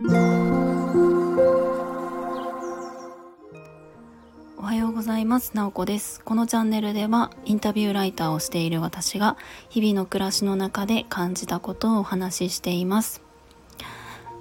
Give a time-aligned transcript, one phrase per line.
[0.00, 0.04] お
[4.62, 5.56] はようございます。
[5.56, 6.20] なおこです。
[6.24, 9.36] このチャンネルではインタビューライターをしている私が
[9.68, 13.22] 日々の暮らしの中で感じたことをお話ししています。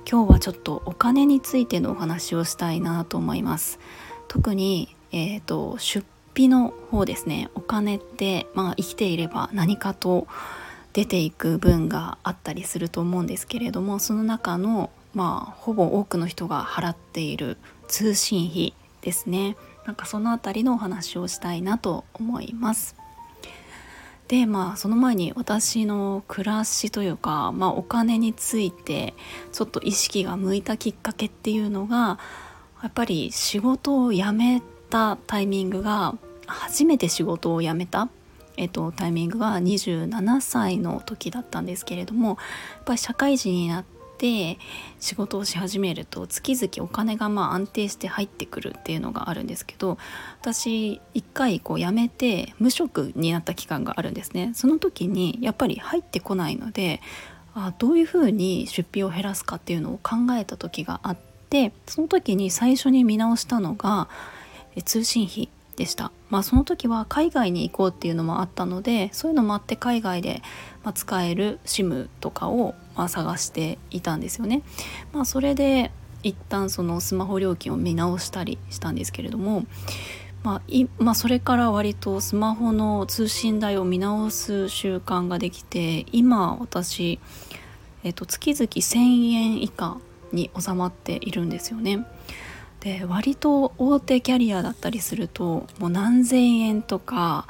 [0.08, 3.80] 今日はちょっとお金についてのお話をしたいなと思います。
[4.28, 6.06] 特にえっ、ー、と出
[6.36, 7.50] 費の方ですね。
[7.56, 10.28] お金ってまあ生きていれば何かと
[10.94, 22.96] 出ていく分があったりすると思うんですけれどもその中のまあほぼ多くの人が払っている通信費ですねなんかその辺りのお話をしたいなと思います。
[24.28, 29.16] でまあその前に私の暮らしというか、まあ、お金について
[29.54, 32.20] ちょっと意識が向いたきっかけっていうのが
[32.84, 36.14] やっぱり仕事を辞めたタイミングが
[36.46, 38.10] 初めて仕事を辞めた
[38.58, 42.38] えっと、タイミングが27歳の時だったんですけれどもやっ
[42.86, 43.97] ぱり社会人になって
[45.00, 49.98] 仕事をし始めると月々お金がまあ安定して入ってくるっていうのがあるんですけど
[50.42, 54.52] 私一回こう辞めて無職になった期間があるんですね。
[54.56, 57.02] その時にやっぱり入ってこないので
[57.54, 61.18] あどういうふうに出費を減らすかっていうのを考えた時があっ
[61.50, 64.08] てその時に最初に見直したのが
[64.86, 65.50] 通信費。
[65.78, 66.12] でした。
[66.30, 70.42] まあその時は海外に行こうっていうのもあったのでそういうのもあって海外で、
[70.94, 74.64] 使える SIM とかを、ま探していたんですよね。
[75.14, 75.92] まあそれで
[76.24, 79.66] 一旦そのスマホ料金を見直したりしたんですけれども、
[80.44, 80.62] まあ
[80.98, 87.20] まあ、それから割とスマホの通信代を見直す習慣ができて今私、
[88.04, 89.98] えっと、月々1,000円以下
[90.32, 92.06] に収まっているんですよね。
[92.82, 97.48] で割と大手キャリアだったりするともう何千円とか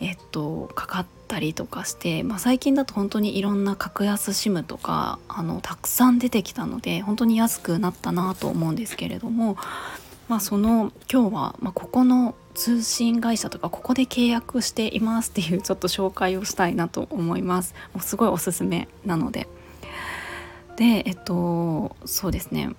[0.00, 9.56] えっとかかったりとかして、まあ、最近だと本当にいろんな格安 SIM とかあのたくさん出てきたので本当に安くなったなと思うんですけれども、
[10.28, 17.74] まあ、その今日は、まあ、ここの通信会社とかここで契約していますっていうちょっと紹介をしたいなと思います。
[17.92, 19.48] もうすごいおすすめなので。
[20.76, 22.70] でえっとそうですね。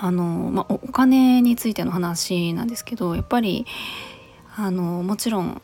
[0.00, 3.66] あの、まあ、お金についての話なんですけどやっぱり
[4.56, 5.62] あのもちろん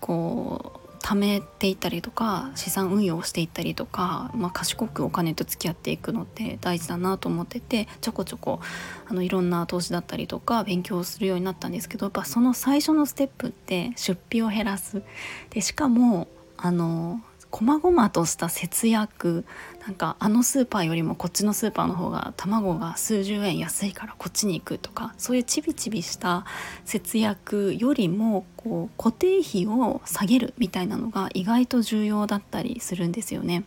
[0.00, 8.58] こう貯めていったりとか資産運用をしていったりとか、まあ、賢くお金と付き合っていくのって大事だなと思っててちょこちょこ
[9.06, 15.02] あのいろんな投資だったりとか勉強するようになったんですけどやっぱその最初のステップって出費を減らす。
[15.50, 16.26] でしかも
[16.56, 17.20] あの
[17.56, 19.46] 細々とした節約
[19.86, 26.44] なんかあのスーパーよりもこっちのスーパーの方が卵が数十円安いからこっちに行くとかそういうちびちびした
[26.84, 33.64] 節約よりもこう固定費を下げるみたいなのが意外と重要だったりするんですよね。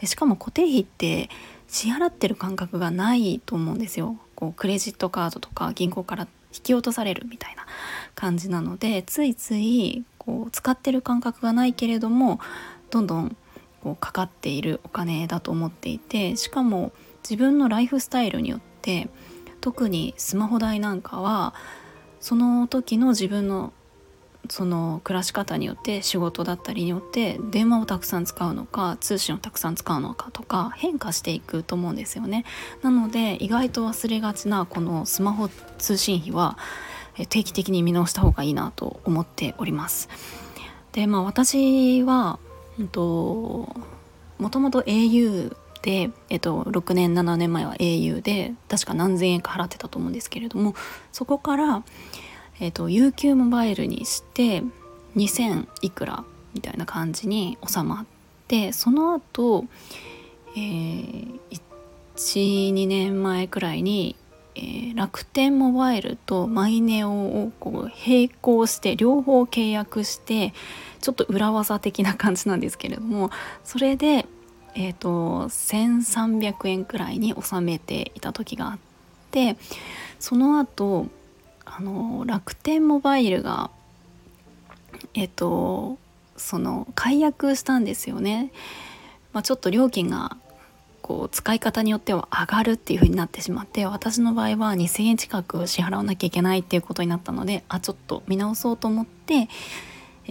[0.00, 1.30] でしかも固定費って
[1.68, 4.16] 支払ってる感覚がないと思うんですよ。
[4.34, 7.64] こうクレジットカードとか銀行から引き落とされるみたいな
[8.16, 12.40] 感じなのでついついこう使ってる感覚がないけれども
[12.90, 13.36] どんどん
[13.82, 16.92] こうかかっているお金だと思っていてしかも
[17.22, 19.08] 自分のライフスタイルによって
[19.60, 21.54] 特にスマホ代なんかは
[22.20, 23.72] その時の自分の
[24.48, 32.44] その暮らし方によって仕事だったりによって電話をたくさん使うのか通信をたくさん使うのかとか変化していくと思うんですよね。
[32.82, 35.48] なので意外と忘れがちなこのスマホ
[35.78, 36.58] 通信費は
[37.28, 40.08] 定期的に見直した方がいいなと思っております。
[40.92, 42.38] でまあ私は
[42.80, 43.68] うんと
[44.38, 50.74] もともと au で、えっと、6年7年前は au で確か何千円か払ってたと思うんですけれども
[51.12, 51.82] そこから、
[52.58, 54.62] えっと、UQ モバイルにして
[55.16, 56.24] 2000いくら
[56.54, 58.06] みたいな感じに収まっ
[58.48, 59.66] てその後、
[60.56, 61.38] えー、
[62.16, 64.16] 12年前くらいに、
[64.54, 70.52] えー、楽天モバイルとマイネオをこう並行して両方契約して
[71.00, 73.30] ちょっと裏技的な感じなんですけれども
[73.64, 74.26] それで、
[74.74, 78.78] えーと、1,300円くらいに収めていた時があっ
[79.30, 79.56] て
[80.18, 81.06] その後
[81.64, 83.70] あの楽天モバイルが
[85.14, 85.98] えっ、ー、と
[86.36, 88.50] その解約したんですよね。
[89.32, 90.36] まあ、ちょっと料金が
[91.10, 99.48] こう使い方によっては上がるっていう風になってしまって私の場合は2,000円近く支払わなきゃいけないっていうことになったのであちょっと見直そうと思って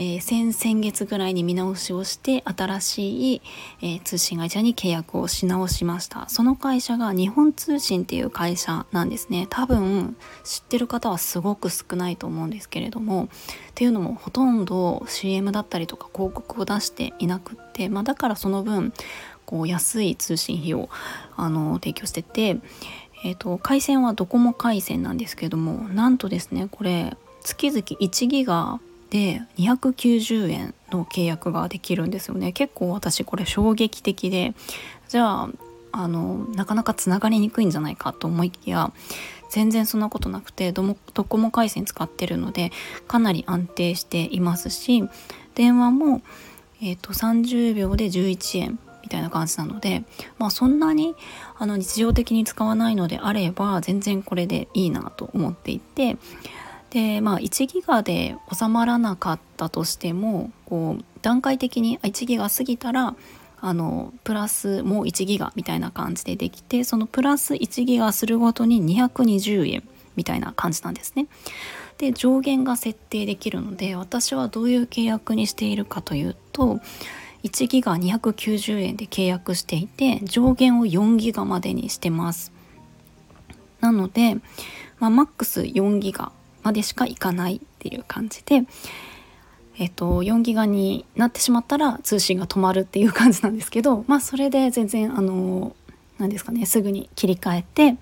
[0.01, 3.41] えー、先々月ぐらいに見直しをして新しい、
[3.81, 6.29] えー、通信会社に契約をし直しました。
[6.29, 9.47] その会社が日本通信っていう会社なんですね。
[9.49, 10.15] 多分
[10.45, 13.27] 知ってる方はすごく少ないと思うんですけれどもっ
[13.75, 18.93] ていうのもほとんど CM だったりとか広告を出していなくって、まあ、だからその分
[19.49, 20.89] こう安い通信費を
[21.35, 22.57] あの提供してて、
[23.25, 28.79] えーと、回線はドコモ回線なんですけどもなんとですねこれ月々1ギガ
[29.09, 32.51] で290円の契約ができるんですよね。
[32.51, 34.53] 結構私これ衝撃的で
[35.07, 35.49] じゃあ
[35.93, 38.91] あのなかなかつながりにくいんじゃないかと思いきや
[39.49, 40.83] 全然そんなことなくてド
[41.23, 42.71] コモ回線使ってるので
[43.07, 45.03] かなり安定していますし
[45.55, 46.21] 電話も、
[46.83, 50.03] えーと、30秒で11円みたいな感じなので、
[50.37, 51.15] まあ、そんなに
[51.57, 56.17] あの日常的に使わないのであれば全然これでいいなと思っていて
[56.89, 63.15] でまあ1ギガで収まらなかったとしてもこう段階的に1ギガ過ぎたら
[63.61, 69.83] あのプラスもう1ギガみたいな感じでできてそのプラス1ギガするごとに220円
[70.15, 71.27] みたいな感じなんですね。
[71.97, 76.79] で上限が設定できるので私はどういう契約にしているかというと
[77.43, 82.51] 1ギガ290円で契約していて上限を4ギガまでにしてます。
[83.79, 84.35] なので、
[84.99, 86.31] まあ、マックス4ギガ
[86.63, 88.63] までしかいかないっていう感じで
[89.79, 95.73] えっと、4ギガになってしまったら通信が止まるっていう感じなんですけどまあそれで全然あの
[96.17, 97.95] 何ですかねすぐに切り替えて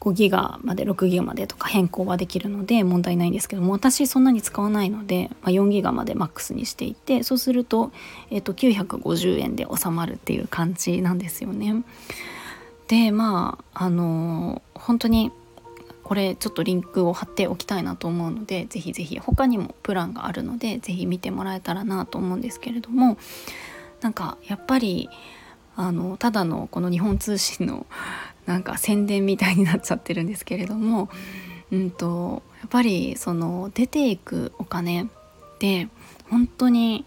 [0.00, 7.92] 5ギガまで6ギガまでとか変更はできるので問題ないんですけども私そんなに使わないので、まあ、4ギガまでマックスにしていてそうすると、
[8.30, 11.82] えっと、950円で収まるっていう感じなんですよね。
[12.88, 15.32] でまああの本当に
[16.04, 23.18] これちょっとリンクを貼っておきたいなと思うのでぜひぜひ他にもプランがあるのでぜひ見てもらえたらなと思うんですけれども
[24.02, 25.10] なんかやっぱり
[25.74, 27.86] あのただのこの日本通信の
[28.46, 31.08] なんか宣伝みたいになっちゃってるんですけれども、
[31.70, 35.06] うんと、やっぱりその出ていくお金っ
[35.58, 35.88] て
[36.30, 37.04] 本当に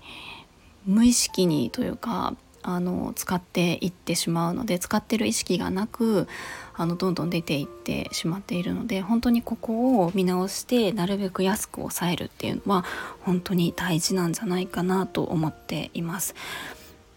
[0.86, 6.28] 無意識にというかあの使っていってしまうので使ってる意識がなく
[6.76, 12.86] あのどんどん出ていってしまっているので本当にここを見直してなるべく安く抑えるっていうのは
[13.22, 16.36] 本当に大事なんじゃないかなと思っています。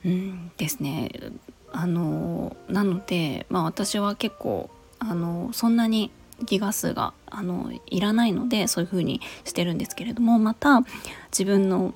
[0.05, 1.11] うんですね
[1.73, 6.11] あのなので、まあ、私は結構あのそんなに
[6.45, 10.83] ギガ数があのいらないのでそういう風にしてるんですけれどもまた
[11.31, 11.95] 自分の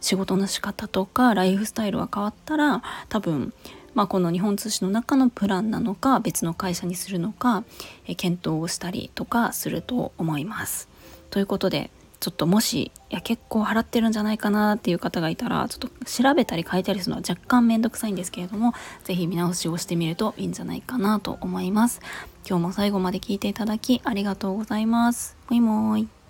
[0.00, 3.52] 仕事の仕方とかライフスタイルが変わったら多分、
[3.94, 7.64] まあ、この日本通信の中のプランなのか別の会社にするのか、
[8.06, 10.88] え検討をしたりとかすると思います。
[11.30, 11.90] ということで
[12.22, 22.00] ちょっともしいや結構払ってるんじゃないかなっていう方がいたらちょっと調べたり書いたりするのは若干めんどくさいんですけれども是非見直しをしてみるといいんじゃないかなと思います。
[22.48, 25.36] 今日も最後まで聞いていただきありがとうございます。
[25.50, 26.21] もいもーい。